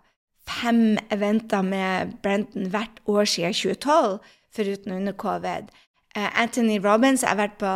fem 0.48 0.98
eventer 1.14 1.62
med 1.62 2.16
Brenton 2.22 2.70
hvert 2.72 3.02
år 3.06 3.25
siden 3.25 3.54
2012, 3.54 4.18
foruten 4.54 4.92
under 4.92 5.12
covid. 5.12 5.70
Uh, 6.16 6.40
Anthony 6.40 6.80
Robins 6.82 7.22
jeg 7.22 7.30
har 7.30 7.42
vært 7.44 7.58
på 7.62 7.75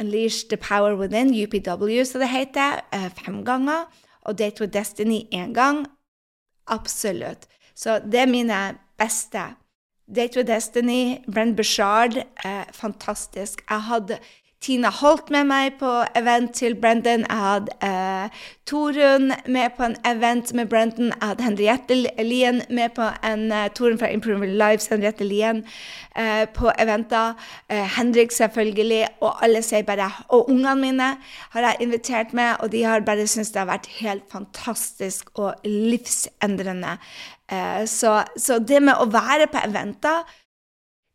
Unleash 0.00 0.48
the 0.48 0.56
Power 0.56 0.96
Within, 0.98 1.30
UPW, 1.30 2.02
som 2.04 2.24
det 2.24 2.32
heter, 2.32 2.82
uh, 2.94 3.08
fem 3.24 3.44
ganger. 3.44 3.86
Og 4.26 4.38
Date 4.38 4.60
with 4.60 4.72
Destiny 4.72 5.22
én 5.32 5.54
gang. 5.54 5.86
Absolutt. 6.66 7.46
Så 7.74 8.00
det 8.04 8.20
er 8.20 8.26
mine 8.26 8.58
beste. 8.98 9.54
Date 10.14 10.36
with 10.36 10.46
Destiny, 10.46 11.18
Brenn 11.32 11.56
Bushard, 11.56 12.16
eh, 12.44 12.64
fantastisk. 12.72 13.62
Jeg 13.70 13.82
hadde 13.82 14.18
Tina 14.60 14.90
Holt 14.92 15.30
med 15.32 15.46
meg 15.48 15.78
på 15.80 15.88
event 16.18 16.50
til 16.52 16.74
Brendan. 16.76 17.22
Jeg 17.24 17.40
hadde 17.40 17.76
eh, 17.80 18.40
Torunn 18.68 19.30
med 19.48 19.70
på 19.78 19.86
en 19.86 19.94
event 20.04 20.50
med 20.52 20.68
Brendan. 20.68 21.14
Jeg 21.14 21.28
hadde 21.30 21.46
Henriette 21.46 21.96
Lien 22.26 22.60
med 22.68 22.92
på 22.98 23.06
en 23.24 23.46
eh, 23.56 23.70
Torunn 23.72 23.96
fra 23.98 24.10
Improvement 24.12 24.52
Lives, 24.60 24.90
Henriette 24.92 25.24
Lien, 25.24 25.62
eh, 26.12 26.44
på 26.44 26.68
eventer. 26.76 27.40
Eh, 27.72 27.86
Henrik, 27.96 28.36
selvfølgelig. 28.36 29.06
Og 29.24 29.40
alle 29.40 29.64
sier 29.64 29.86
bare 29.88 30.10
Og 30.28 30.50
ungene 30.50 30.76
mine 30.76 31.08
har 31.56 31.68
jeg 31.70 31.80
invitert 31.80 32.36
med, 32.36 32.60
og 32.60 32.72
de 32.72 32.84
har 32.84 33.00
bare 33.00 33.26
syntes 33.26 33.54
det 33.56 33.62
har 33.62 33.72
vært 33.72 33.88
helt 34.02 34.28
fantastisk 34.28 35.32
og 35.40 35.54
livsendrende. 35.64 36.98
Eh, 37.48 37.86
så, 37.88 38.18
så 38.36 38.60
det 38.60 38.82
med 38.82 39.00
å 39.00 39.08
være 39.08 39.48
på 39.48 39.64
eventer 39.64 40.20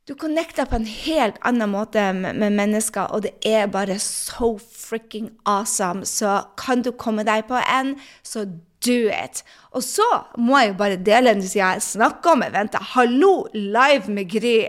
du 0.05 0.13
connecter 0.13 0.67
på 0.69 0.77
en 0.77 0.85
helt 0.85 1.37
annen 1.41 1.71
måte 1.73 2.01
med, 2.13 2.37
mennesker, 2.53 3.09
og 3.09 3.23
det 3.25 3.33
er 3.45 3.65
bare 3.73 3.97
so 4.01 4.55
freaking 4.61 5.31
awesome. 5.49 6.05
Så 6.05 6.43
kan 6.61 6.83
du 6.85 6.91
komme 6.93 7.25
deg 7.25 7.47
på 7.49 7.57
en, 7.57 7.95
så 8.21 8.45
do 8.85 8.99
it. 9.09 9.41
Og 9.73 9.81
så 9.81 10.05
må 10.37 10.59
jeg 10.61 10.73
jo 10.73 10.77
bare 10.77 11.01
dele 11.01 11.33
en 11.33 11.41
siden 11.41 11.63
jeg 11.63 11.87
snakker 11.87 12.35
om 12.35 12.45
eventet. 12.45 12.93
Hallo, 12.93 13.47
live 13.53 14.13
med 14.13 14.29
Gry. 14.29 14.59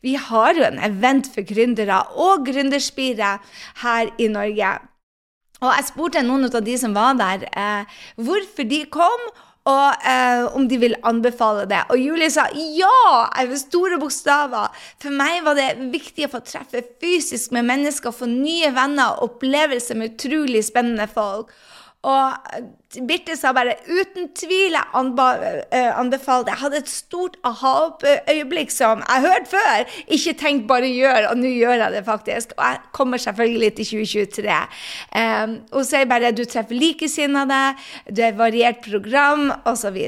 Vi 0.00 0.14
har 0.16 0.56
jo 0.56 0.64
en 0.64 0.80
event 0.80 1.28
for 1.34 1.44
gründere 1.44 2.00
og 2.16 2.46
gründerspire 2.48 3.34
her 3.82 4.14
i 4.16 4.30
Norge. 4.32 4.72
Og 5.58 5.68
jeg 5.74 5.88
spurte 5.90 6.22
noen 6.24 6.48
av 6.48 6.64
de 6.64 6.78
som 6.80 6.94
var 6.96 7.18
der, 7.18 7.44
eh, 7.50 8.00
hvorfor 8.16 8.64
de 8.64 8.84
kom 8.88 9.28
og 9.68 10.06
eh, 10.08 10.44
om 10.56 10.66
de 10.68 10.78
vil 10.80 10.96
anbefale 11.06 11.66
det. 11.68 11.82
Og 11.92 12.00
Julie 12.00 12.30
sa 12.32 12.46
ja! 12.54 13.28
Med 13.38 13.58
store 13.60 13.98
bokstaver. 14.00 14.72
For 15.02 15.14
meg 15.14 15.42
var 15.46 15.58
det 15.58 15.90
viktig 15.92 16.26
å 16.26 16.32
få 16.32 16.42
treffe 16.46 16.82
fysisk 17.02 17.52
med 17.56 17.68
mennesker, 17.68 18.14
få 18.14 18.28
nye 18.30 18.70
venner, 18.76 19.20
opplevelser 19.24 19.98
med 19.98 20.14
utrolig 20.14 20.64
spennende 20.68 21.08
folk. 21.10 21.52
Og 22.06 22.30
Birte 23.08 23.34
sa 23.36 23.50
bare 23.52 23.74
uten 23.90 24.28
tvil 24.38 24.76
jeg 24.76 24.84
anbefaler 24.94 26.44
det'. 26.46 26.52
Jeg 26.52 26.60
hadde 26.60 26.76
et 26.76 26.88
stort 26.88 27.36
aha-øyeblikk 27.44 28.70
som 28.70 29.02
jeg 29.02 29.24
hørte 29.26 29.50
før. 29.50 29.88
Ikke 30.06 30.32
tenk, 30.32 30.68
bare 30.68 30.86
gjør, 30.86 31.28
og 31.30 31.38
nå 31.38 31.50
gjør 31.50 31.82
jeg 31.82 31.92
det 31.92 32.04
faktisk. 32.04 32.52
Og 32.56 32.64
jeg 32.64 32.78
kommer 32.92 33.16
selvfølgelig 33.16 33.74
til 33.74 33.84
2023. 33.84 34.58
Um, 35.16 35.58
og 35.72 35.84
så 35.84 35.96
er 35.96 36.00
jeg 36.00 36.08
bare 36.08 36.32
du 36.32 36.44
treffer 36.44 36.74
likesinnede, 36.74 37.74
'du 38.06 38.22
har 38.22 38.32
variert 38.32 38.76
program, 38.90 39.52
osv. 39.64 39.98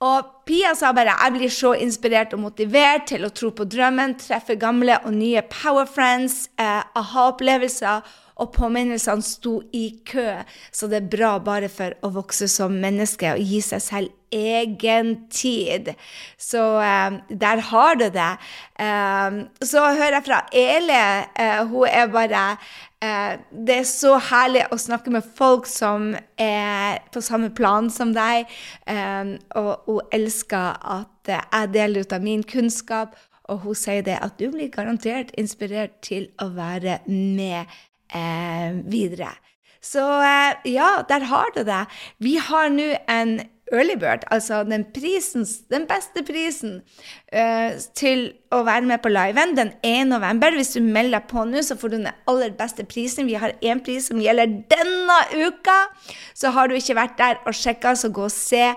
Og 0.00 0.24
Pia 0.50 0.72
sa 0.74 0.88
bare 0.90 1.12
jeg 1.14 1.34
blir 1.36 1.52
så 1.54 1.70
inspirert 1.78 2.32
og 2.34 2.40
motivert 2.42 3.04
til 3.06 3.22
å 3.22 3.30
tro 3.30 3.52
på 3.54 3.68
drømmen, 3.70 4.16
treffe 4.18 4.56
gamle 4.58 4.96
og 5.04 5.14
nye 5.14 5.44
power 5.46 5.86
friends, 5.86 6.48
eh, 6.58 6.80
aha-opplevelser 6.98 8.02
og 8.40 8.50
påminnelsene 8.56 9.22
sto 9.22 9.60
i 9.76 10.00
kø. 10.10 10.40
Så 10.72 10.88
det 10.90 11.04
er 11.04 11.12
bra 11.12 11.36
bare 11.38 11.68
for 11.70 11.94
å 12.02 12.10
vokse 12.16 12.48
som 12.50 12.80
menneske 12.82 13.30
og 13.36 13.44
gi 13.44 13.60
seg 13.62 13.84
selv 13.84 14.16
egen 14.34 15.28
tid. 15.30 15.92
Så 16.38 16.62
eh, 16.82 17.18
der 17.30 17.64
har 17.70 17.98
du 18.00 18.08
det. 18.10 18.30
Eh, 18.82 19.40
så 19.62 19.86
hører 19.86 20.18
jeg 20.18 20.26
fra 20.26 20.44
Ele. 20.50 21.02
Uh, 21.38 21.66
hun 21.70 21.86
er 21.90 22.10
bare 22.10 22.44
Det 23.00 23.76
er 23.80 23.86
så 23.88 24.18
herlig 24.20 24.66
å 24.68 24.76
snakke 24.76 25.08
med 25.08 25.24
folk 25.24 25.64
som 25.64 26.10
er 26.36 26.98
på 27.14 27.22
samme 27.24 27.48
plan 27.56 27.88
som 27.88 28.12
deg, 28.12 28.44
og 29.56 29.86
hun 29.86 30.10
elsker 30.12 30.39
at 30.48 31.30
jeg 31.30 31.72
deler 31.74 32.04
ut 32.04 32.12
av 32.16 32.24
min 32.24 32.42
kunnskap. 32.42 33.16
Og 33.50 33.64
hun 33.64 33.74
sier 33.78 34.04
det 34.06 34.18
at 34.22 34.38
du 34.38 34.48
blir 34.52 34.70
garantert 34.70 35.32
inspirert 35.38 35.98
til 36.06 36.28
å 36.42 36.50
være 36.54 37.00
med 37.10 37.66
eh, 38.14 38.76
videre. 38.86 39.32
Så 39.82 40.04
eh, 40.22 40.60
ja, 40.70 41.00
der 41.08 41.26
har 41.30 41.50
du 41.56 41.64
det. 41.64 41.84
Vi 42.18 42.36
har 42.36 42.70
nå 42.70 42.92
en 43.10 43.40
early 43.72 43.96
bird, 43.98 44.24
altså 44.30 44.62
den, 44.64 44.84
prisen, 44.94 45.46
den 45.70 45.86
beste 45.90 46.22
prisen 46.26 46.80
uh, 47.34 47.76
til 47.96 48.30
å 48.50 48.62
være 48.66 48.86
med 48.90 49.02
på 49.02 49.12
liven 49.12 49.54
den 49.58 49.72
1. 49.86 50.10
november. 50.10 50.56
Hvis 50.56 50.74
du 50.76 50.80
melder 50.82 51.18
deg 51.18 51.28
på 51.30 51.44
nå, 51.48 51.62
så 51.62 51.76
får 51.78 51.92
du 51.92 51.98
den 51.98 52.10
aller 52.30 52.54
beste 52.58 52.86
prisen. 52.88 53.28
Vi 53.30 53.38
har 53.40 53.54
én 53.62 53.82
pris 53.84 54.10
som 54.10 54.22
gjelder 54.22 54.56
denne 54.72 55.18
uka. 55.36 55.76
Så 56.34 56.54
har 56.56 56.70
du 56.70 56.76
ikke 56.78 56.98
vært 56.98 57.18
der 57.20 57.38
og 57.46 57.54
sjekka, 57.56 57.94
så 57.94 58.10
gå 58.14 58.26
og 58.26 58.34
se 58.34 58.72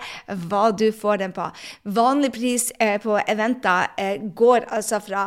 hva 0.47 0.67
du 0.71 0.89
får 0.95 1.23
den 1.23 1.33
på. 1.35 1.49
Vanlig 1.83 2.33
pris 2.37 2.69
uh, 2.77 2.99
på 3.01 3.17
eventer 3.27 3.89
uh, 3.97 4.29
går 4.35 4.69
altså 4.69 5.01
fra 5.03 5.25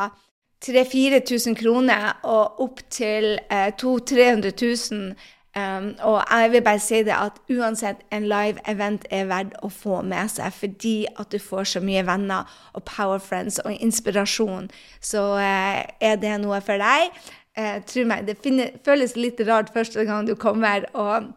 3000-4000 0.65 1.55
kroner 1.59 2.13
og 2.25 2.61
opp 2.65 2.81
til 2.91 3.37
eh, 3.51 3.73
200 3.79 4.51
000-300 4.51 4.53
000. 4.93 5.17
Um, 5.57 5.95
og 6.05 6.21
jeg 6.31 6.51
vil 6.53 6.63
bare 6.63 6.81
si 6.85 6.99
det 7.07 7.15
at 7.17 7.39
uansett, 7.49 8.03
en 8.13 8.27
live 8.29 8.61
event 8.69 9.07
er 9.11 9.25
verdt 9.31 9.55
å 9.65 9.71
få 9.73 10.03
med 10.05 10.29
seg 10.29 10.53
fordi 10.53 11.07
at 11.17 11.33
du 11.33 11.39
får 11.41 11.71
så 11.71 11.81
mye 11.81 12.03
venner 12.05 12.45
og 12.77 12.85
power 12.85 13.23
friends 13.23 13.57
og 13.65 13.73
inspirasjon. 13.73 14.69
Så 15.01 15.23
uh, 15.41 15.81
er 15.81 16.21
det 16.21 16.35
noe 16.45 16.61
for 16.61 16.83
deg. 16.83 17.17
Uh, 17.57 17.81
tro 17.89 18.05
meg, 18.05 18.29
det 18.29 18.37
finner, 18.45 18.77
føles 18.85 19.17
litt 19.17 19.41
rart 19.49 19.73
første 19.73 20.05
gang 20.05 20.29
du 20.29 20.35
kommer. 20.37 20.85
og 20.93 21.33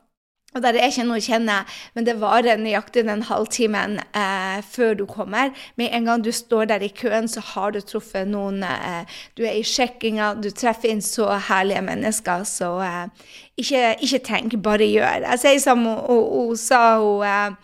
og 0.55 0.63
der 0.63 0.79
er 0.79 0.89
ikke 0.89 1.03
noe 1.05 1.19
å 1.19 1.21
kjenne, 1.21 1.55
men 1.93 2.05
det 2.07 2.15
varer 2.17 2.57
nøyaktig 2.57 3.03
den 3.05 3.21
halvtimen 3.27 3.99
eh, 4.01 4.61
før 4.65 4.95
du 4.97 5.03
kommer. 5.05 5.51
Med 5.77 5.93
en 5.93 6.09
gang 6.09 6.23
du 6.25 6.31
står 6.33 6.71
der 6.71 6.81
i 6.81 6.89
køen, 6.89 7.27
så 7.29 7.43
har 7.51 7.75
du 7.75 7.83
truffet 7.85 8.25
noen 8.27 8.63
eh, 8.65 9.05
Du 9.37 9.43
er 9.45 9.59
i 9.59 9.65
sjekkinga, 9.65 10.31
du 10.41 10.49
treffer 10.49 10.89
inn 10.89 11.05
så 11.05 11.29
herlige 11.51 11.83
mennesker, 11.85 12.47
så 12.49 12.71
eh, 12.81 13.29
ikke, 13.61 13.81
ikke, 14.05 14.19
tenk, 14.25 14.55
bare 14.63 14.87
gjør. 14.87 15.25
Jeg 15.25 15.41
sier 15.41 15.61
som 15.63 15.83
hun 15.85 16.57
sa, 16.59 16.81
hun, 17.01 17.55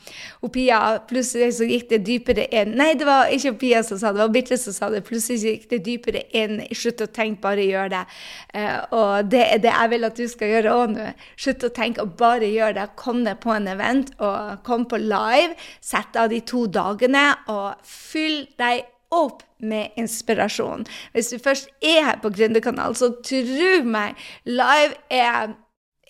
hun, 0.42 0.52
Pia, 0.54 0.80
plutselig 1.10 1.56
så 1.58 1.68
gikk 1.70 1.88
det 1.92 2.02
dypere 2.08 2.46
inn. 2.54 2.76
Nei, 2.80 2.92
det 3.00 3.08
var 3.08 3.32
ikke 3.34 3.56
Pia 3.62 3.84
som 3.86 4.00
sa 4.02 4.12
det, 4.12 4.20
det 4.20 4.26
var 4.26 4.34
Birte 4.36 4.60
som 4.62 4.76
sa 4.76 4.90
det. 4.94 5.04
Plutselig 5.08 5.42
så 5.42 5.54
gikk 5.54 5.70
det 5.74 5.82
dypere 5.88 6.24
inn. 6.38 6.60
Slutt 6.76 7.04
å 7.06 7.10
tenke, 7.10 7.42
bare 7.46 7.66
gjør 7.66 7.94
det. 7.96 8.04
Uh, 8.56 8.80
og 8.96 9.32
det 9.32 9.44
er 9.48 9.64
det 9.64 9.74
jeg 9.74 9.94
vil 9.96 10.10
at 10.10 10.20
du 10.20 10.26
skal 10.32 10.54
gjøre 10.56 10.76
òg 10.76 10.96
nå. 10.96 11.12
Slutt 11.36 11.68
å 11.68 11.74
tenke 11.76 12.06
og 12.06 12.16
bare 12.20 12.50
gjør 12.52 12.78
det. 12.80 12.90
Kom 13.00 13.24
deg 13.28 13.40
på 13.44 13.56
en 13.56 13.70
event, 13.72 14.14
og 14.20 14.60
kom 14.68 14.88
på 14.90 15.02
live. 15.02 15.56
Sett 15.84 16.18
av 16.20 16.32
de 16.34 16.42
to 16.46 16.66
dagene, 16.72 17.32
og 17.52 17.80
fyll 17.88 18.44
deg 18.60 18.86
opp 19.16 19.44
med 19.58 19.96
inspirasjon. 20.00 20.86
Hvis 21.14 21.32
du 21.32 21.40
først 21.40 21.70
er 21.82 22.04
her 22.06 22.18
på 22.22 22.32
Gründerkanalen, 22.34 22.98
så 22.98 23.14
tro 23.24 23.84
meg, 23.88 24.18
live 24.46 24.98
er 25.10 25.56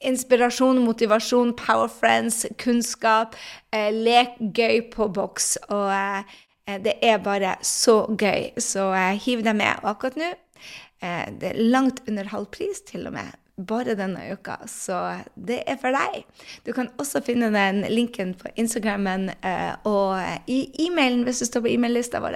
inspirasjon, 0.01 0.81
motivasjon, 0.83 1.53
power 1.55 1.87
friends, 1.87 2.45
kunnskap. 2.57 3.35
Eh, 3.71 3.91
lek 3.93 4.35
gøy 4.39 4.81
på 4.93 5.07
boks. 5.13 5.55
Og 5.69 5.87
eh, 5.93 6.35
eh, 6.67 6.81
det 6.83 6.97
er 7.05 7.23
bare 7.23 7.55
så 7.65 8.03
gøy. 8.11 8.51
Så 8.61 8.91
eh, 8.93 9.15
hiv 9.25 9.45
deg 9.45 9.57
med. 9.57 9.81
Og 9.83 9.95
akkurat 9.95 10.19
nå 10.19 10.29
eh, 10.31 11.25
det 11.39 11.53
er 11.53 11.63
langt 11.71 12.03
under 12.09 12.31
halv 12.33 12.51
pris, 12.53 12.83
til 12.87 13.07
og 13.09 13.15
med. 13.17 13.33
Bare 13.55 13.95
denne 13.95 14.19
uka, 14.35 14.57
så 14.67 14.97
det 15.39 15.61
er 15.63 15.77
for 15.79 15.95
deg. 15.95 16.25
Du 16.67 16.73
kan 16.75 16.89
også 16.99 17.21
finne 17.23 17.53
den 17.53 17.85
linken 17.87 18.33
på 18.35 18.51
Instagrammen 18.59 19.29
eh, 19.31 19.71
og 19.87 20.19
i 20.51 20.65
e-mailen 20.83 21.23
hvis 21.23 21.39
du 21.39 21.47
står 21.47 21.63
på 21.63 21.71
e-mail-lista 21.71 22.19
vår. 22.19 22.35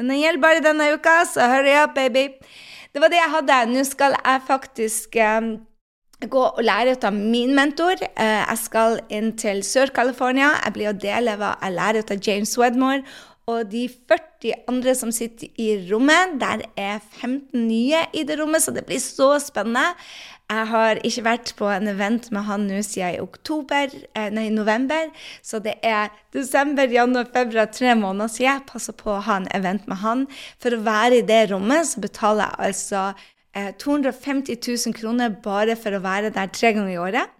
Men 0.00 0.08
den 0.08 0.22
gjelder 0.22 0.40
bare 0.40 0.64
denne 0.64 0.88
uka, 0.96 1.18
så 1.28 1.44
hurry 1.52 1.76
up, 1.76 1.92
baby. 1.96 2.30
Det 2.92 3.02
var 3.04 3.12
det 3.12 3.20
jeg 3.20 3.34
hadde. 3.34 3.60
Nå 3.68 3.84
skal 3.84 4.16
jeg 4.16 4.44
faktisk 4.48 5.20
gå 6.24 6.42
og 6.48 6.64
lære 6.64 6.96
ut 6.96 7.04
av 7.04 7.16
min 7.16 7.54
mentor. 7.56 8.00
Eh, 8.16 8.42
jeg 8.42 8.58
skal 8.62 9.00
inn 9.12 9.34
til 9.36 9.62
Sør-California. 9.66 10.54
Jeg 10.64 10.76
blir 10.76 10.92
å 10.92 10.98
dele 10.98 11.36
hva 11.36 11.56
jeg 11.60 11.76
lærer 11.76 12.04
ut 12.04 12.12
av 12.14 12.22
James 12.24 12.56
Wedmore. 12.58 13.04
Og 13.46 13.68
de 13.70 13.84
40 13.86 14.64
andre 14.66 14.92
som 14.98 15.12
sitter 15.14 15.52
i 15.62 15.68
rommet, 15.86 16.32
der 16.40 16.64
er 16.74 16.96
15 17.20 17.60
nye 17.68 18.00
i 18.10 18.24
det 18.26 18.40
rommet, 18.40 18.64
så 18.64 18.74
det 18.74 18.82
blir 18.88 18.98
så 18.98 19.36
spennende. 19.38 19.92
Jeg 20.50 20.66
har 20.70 20.98
ikke 21.06 21.22
vært 21.26 21.52
på 21.58 21.68
en 21.70 21.86
event 21.90 22.26
med 22.34 22.46
han 22.46 22.66
nå 22.66 22.80
siden 22.82 23.14
i 23.14 23.22
oktober, 23.22 23.94
eh, 24.14 24.28
nei, 24.34 24.48
november, 24.54 25.12
så 25.42 25.58
det 25.62 25.76
er 25.82 26.10
desember, 26.34 26.90
januar, 26.90 27.26
februar, 27.34 27.70
tre 27.70 27.94
måneder 27.98 28.30
siden 28.30 28.52
jeg 28.52 28.66
passer 28.66 28.98
på 28.98 29.14
å 29.14 29.22
ha 29.26 29.40
en 29.40 29.48
event 29.54 29.86
med 29.90 30.02
han. 30.02 30.26
For 30.62 30.74
å 30.74 30.82
være 30.86 31.18
i 31.18 31.26
det 31.26 31.48
rommet 31.50 31.86
så 31.90 32.02
betaler 32.02 32.50
jeg 32.50 32.70
altså 32.70 33.02
250 33.56 34.58
000 34.60 34.94
kroner 34.96 35.32
bare 35.44 35.76
for 35.80 35.96
å 35.96 36.02
være 36.04 36.32
der 36.34 36.52
tre 36.52 36.74
ganger 36.76 36.92
i 36.92 37.00
året. 37.00 37.32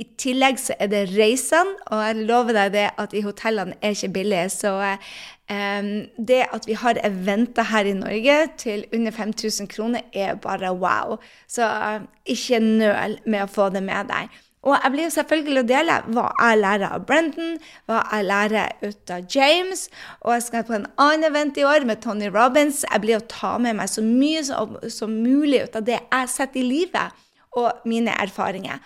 I 0.00 0.04
tillegg 0.20 0.58
så 0.60 0.76
er 0.80 0.90
det 0.92 1.02
reisene, 1.14 1.76
og 1.88 2.02
jeg 2.04 2.26
lover 2.28 2.56
deg 2.56 2.72
det 2.74 2.86
at 3.00 3.14
i 3.16 3.22
hotellene 3.24 3.76
er 3.80 3.96
ikke 3.96 4.12
billige. 4.18 4.50
Så 4.52 4.72
um, 4.76 5.90
det 6.18 6.42
at 6.52 6.68
vi 6.68 6.76
har 6.78 7.00
eventer 7.06 7.68
her 7.70 7.88
i 7.88 7.96
Norge 7.96 8.38
til 8.60 8.84
under 8.92 9.16
5000 9.16 9.70
kroner, 9.72 10.04
er 10.12 10.34
bare 10.34 10.74
wow. 10.76 11.16
Så 11.48 11.66
uh, 11.66 12.04
ikke 12.26 12.60
nøl 12.62 13.18
med 13.24 13.46
å 13.46 13.50
få 13.50 13.70
det 13.74 13.84
med 13.86 14.12
deg. 14.12 14.42
Og 14.62 14.76
jeg 14.76 14.94
blir 14.94 15.08
jo 15.08 15.14
selvfølgelig 15.16 15.62
å 15.64 15.66
dele 15.66 15.94
hva 16.14 16.28
jeg 16.38 16.58
lærer 16.60 16.94
av 16.94 17.06
Brendan, 17.06 17.56
hva 17.90 18.04
jeg 18.12 18.26
lærer 18.28 18.76
ut 18.84 19.10
av 19.10 19.24
James. 19.34 19.88
Og 20.22 20.36
jeg 20.36 20.44
skal 20.46 20.66
på 20.68 20.76
en 20.76 20.86
annen 21.02 21.26
event 21.32 21.58
i 21.58 21.66
år 21.66 21.86
med 21.88 22.02
Tony 22.04 22.30
Robins. 22.30 22.84
Jeg 22.86 23.02
blir 23.02 23.18
å 23.18 23.26
ta 23.32 23.56
med 23.62 23.80
meg 23.80 23.90
så 23.90 24.04
mye 24.06 24.44
som, 24.46 24.78
som 24.86 25.18
mulig 25.24 25.64
ut 25.64 25.80
av 25.80 25.86
det 25.88 25.98
jeg 25.98 26.30
setter 26.30 26.62
i 26.62 26.68
livet, 26.68 27.24
og 27.58 27.82
mine 27.90 28.14
erfaringer. 28.22 28.78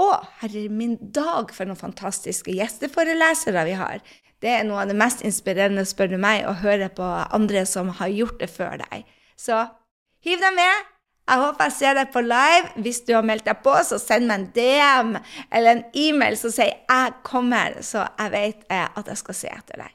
Og 0.00 0.22
herre 0.40 0.68
min 0.72 0.94
dag, 1.00 1.50
for 1.52 1.66
noen 1.66 1.80
fantastiske 1.80 2.54
gjesteforelesere 2.54 3.66
vi 3.66 3.76
har. 3.80 4.00
Det 4.44 4.52
er 4.52 4.66
noe 4.68 4.84
av 4.84 4.90
det 4.92 4.98
mest 5.00 5.24
inspirerende, 5.26 5.84
spør 5.88 6.12
du 6.12 6.18
meg, 6.22 6.44
å 6.46 6.54
høre 6.60 6.86
på 6.92 7.06
andre 7.34 7.64
som 7.68 7.90
har 7.98 8.12
gjort 8.12 8.38
det 8.42 8.52
før 8.52 8.78
deg. 8.84 9.08
Så 9.34 9.64
hiv 10.24 10.38
deg 10.44 10.54
med. 10.54 10.95
Jeg 11.26 11.42
håper 11.42 11.66
jeg 11.66 11.74
ser 11.74 11.96
deg 11.98 12.10
på 12.14 12.22
live. 12.22 12.70
Hvis 12.84 13.02
du 13.06 13.12
har 13.16 13.26
meldt 13.26 13.48
deg 13.48 13.58
på, 13.64 13.74
så 13.82 13.98
send 13.98 14.28
meg 14.30 14.38
en 14.38 14.48
DM 14.54 15.12
eller 15.50 15.70
en 15.72 15.84
e-mail 15.94 16.38
som 16.38 16.54
sier 16.54 16.72
'jeg 16.88 17.12
kommer', 17.24 17.82
så 17.82 18.06
jeg 18.18 18.30
vet 18.30 18.64
eh, 18.70 18.88
at 18.96 19.06
jeg 19.06 19.16
skal 19.16 19.34
se 19.34 19.48
etter 19.48 19.82
deg. 19.82 19.92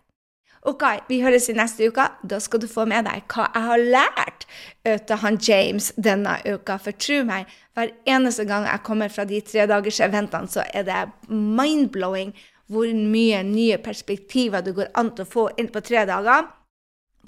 Ok, 0.62 0.84
vi 1.08 1.22
høres 1.24 1.50
i 1.50 1.54
neste 1.54 1.88
uke. 1.90 2.04
Da 2.28 2.38
skal 2.40 2.60
du 2.62 2.68
få 2.68 2.86
med 2.86 3.06
deg 3.06 3.24
hva 3.34 3.48
jeg 3.50 3.64
har 3.66 3.78
lært 3.78 4.46
av 4.86 5.18
han 5.24 5.40
James 5.42 5.92
denne 5.98 6.38
uka. 6.46 6.78
For 6.78 6.92
tro 6.92 7.24
meg, 7.24 7.48
hver 7.74 7.90
eneste 8.06 8.46
gang 8.46 8.68
jeg 8.68 8.84
kommer 8.84 9.10
fra 9.10 9.26
de 9.26 9.42
tredagerseventene, 9.42 10.48
så 10.48 10.64
er 10.74 10.84
det 10.84 11.10
mind-blowing 11.30 12.36
hvor 12.72 12.86
mye 12.94 13.42
nye 13.44 13.78
perspektiver 13.78 14.62
det 14.62 14.76
går 14.76 14.94
an 14.96 15.10
til 15.16 15.26
å 15.26 15.32
få 15.32 15.50
inn 15.58 15.72
på 15.74 15.82
tre 15.82 16.06
dager 16.06 16.46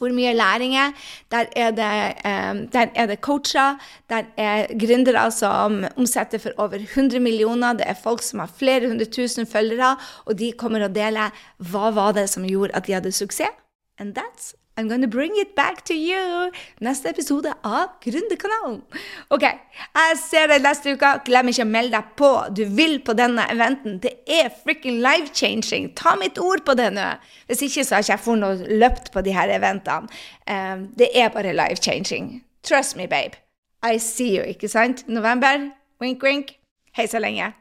hvor 0.04 0.14
mye 0.16 0.34
læring 0.38 0.76
er. 0.78 0.94
Der 1.32 1.46
er 1.56 1.72
det, 1.72 1.90
um, 2.28 2.62
der 2.76 2.88
er 2.96 3.06
det 3.10 3.20
coacher, 3.22 3.78
der 4.10 4.24
er 4.38 4.68
gründere 4.84 5.30
som 5.32 5.84
omsetter 5.98 6.38
for 6.38 6.56
over 6.58 6.76
100 6.76 7.20
millioner. 7.20 7.74
Det 7.74 7.88
er 7.88 8.00
folk 8.04 8.22
som 8.22 8.40
har 8.40 8.52
flere 8.58 8.88
hundre 8.88 9.06
tusen 9.06 9.48
følgere, 9.48 9.96
og 10.26 10.40
de 10.40 10.52
kommer 10.58 10.84
og 10.84 10.96
deler 10.96 11.32
hva 11.58 11.92
var 11.96 12.12
det 12.14 12.30
som 12.30 12.48
gjorde 12.48 12.76
at 12.76 12.88
de 12.88 12.94
hadde 12.94 13.12
suksess. 13.12 13.50
And 14.00 14.18
that's 14.18 14.62
I'm 14.75 14.88
gonna 14.88 15.08
bring 15.08 15.34
it 15.36 15.56
back 15.56 15.86
to 15.86 15.94
you. 15.94 16.51
Neste 16.82 17.10
episode 17.10 17.53
av 17.63 18.00
Gründerkanalen. 18.01 18.80
OK, 19.30 19.44
jeg 19.46 20.18
ser 20.18 20.50
deg 20.50 20.65
neste 20.65 20.96
uke. 20.96 21.12
Glem 21.27 21.51
ikke 21.51 21.68
å 21.68 21.70
melde 21.70 22.00
deg 22.00 22.15
på. 22.18 22.32
Du 22.58 22.63
vil 22.80 22.98
på 23.06 23.13
denne 23.18 23.46
eventen. 23.53 24.00
Det 24.01 24.15
er 24.25 24.50
frikken 24.50 24.98
life-changing. 25.06 25.92
Ta 26.00 26.15
mitt 26.18 26.42
ord 26.42 26.65
på 26.65 26.74
det 26.80 26.89
nå. 26.98 27.06
Hvis 27.51 27.62
ikke 27.70 27.86
så 27.86 28.00
har 28.00 28.08
ikke 28.08 28.18
jeg 28.34 28.42
noe 28.42 28.77
løpt 28.82 29.13
på 29.13 29.22
de 29.22 29.38
her 29.38 29.53
eventene. 29.53 30.10
Um, 30.50 30.89
det 30.98 31.13
er 31.13 31.30
bare 31.30 31.53
life-changing. 31.53 32.39
Trust 32.65 32.98
me, 32.98 33.06
babe. 33.08 33.38
I 33.86 34.00
see 34.01 34.38
you, 34.38 34.44
ikke 34.44 34.72
sant? 34.72 35.06
November. 35.08 35.70
Wink, 36.01 36.24
wink. 36.24 36.58
Hei 36.98 37.06
så 37.06 37.22
lenge. 37.22 37.53